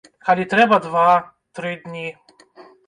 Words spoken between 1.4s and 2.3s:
тры дні.